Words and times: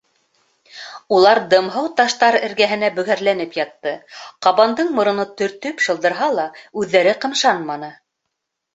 Улар 1.17 1.41
дымһыу 1.51 1.91
таштар 1.99 2.37
эргәһенә 2.47 2.91
бөгәрләнеп 2.97 3.55
ятты, 3.61 3.95
ҡабандың 4.49 4.93
мороно 4.99 5.29
төртөп 5.39 5.89
шылдырһа 5.89 6.35
ла, 6.41 6.51
үҙҙәре 6.83 7.19
ҡымшанманы. 7.25 7.97